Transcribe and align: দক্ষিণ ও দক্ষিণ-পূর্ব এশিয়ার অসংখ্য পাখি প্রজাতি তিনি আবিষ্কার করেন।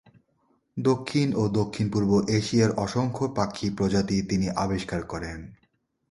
দক্ষিণ 0.77 1.27
ও 1.35 1.43
দক্ষিণ-পূর্ব 1.49 2.11
এশিয়ার 2.29 2.71
অসংখ্য 2.77 3.25
পাখি 3.35 3.67
প্রজাতি 3.77 4.17
তিনি 4.21 4.47
আবিষ্কার 4.55 5.01
করেন। 5.03 5.39